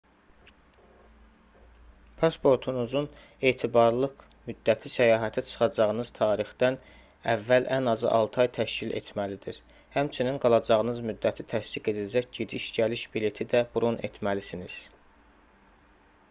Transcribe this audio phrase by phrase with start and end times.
[2.21, 3.09] pasportunuzun
[3.49, 6.79] etibarlılıq müddəti səyahətə çıxacağınız tarixdən
[7.35, 9.61] əvvəl ən azı 6 ay təşkil etməlidir
[9.99, 14.83] həmçinin qalacağınız müddəti təsdiq edəcək gediş-gəliş bileti də bron etməlisiniz